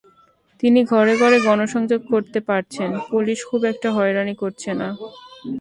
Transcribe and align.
তিনি 0.63 0.79
ঘরে 0.83 1.13
ঘরে 1.17 1.37
গণসংযোগ 1.39 2.01
করতে 2.09 2.39
পারছেন, 2.39 2.89
পুলিশ 3.09 3.39
খুব 3.49 3.61
একটা 3.65 3.89
হয়রানি 3.91 4.33
করছে 4.35 4.71
না। 4.73 4.87